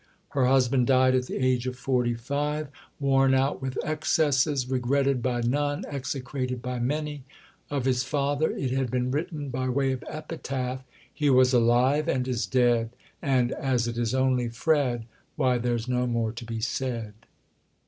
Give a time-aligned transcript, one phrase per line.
[0.29, 2.69] Her husband died at the age of forty five,
[2.99, 7.23] worn out with excesses, regretted by none, execrated by many.
[7.69, 10.83] Of his father it had been written by way of epitaph:
[11.13, 12.89] "He was alive and is dead,
[13.21, 17.13] And, as it is only Fred, Why, there's no more to be said."